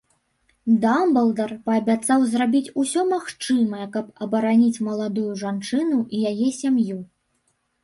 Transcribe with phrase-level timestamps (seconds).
[0.85, 6.99] Дамблдар паабяцаў зрабіць усё магчымае, каб абараніць маладую жанчыну і яе сям'ю.